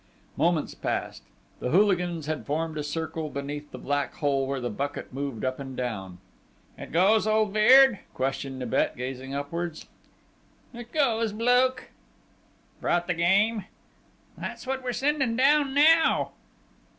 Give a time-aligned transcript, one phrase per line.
[0.35, 1.21] Moments passed.
[1.59, 5.59] The hooligans had formed a circle beneath the black hole where the bucket moved up
[5.59, 6.17] and down.
[6.75, 9.85] "It goes, old Beard?" questioned Nibet, gazing upwards.
[10.73, 11.91] "It goes, old bloke!"
[12.81, 13.65] "Brought the game?"
[14.35, 16.31] "That's what we're sending down now!..."